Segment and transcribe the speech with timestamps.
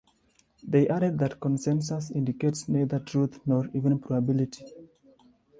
[0.63, 4.65] They added that consensus indicates neither truth nor even probability.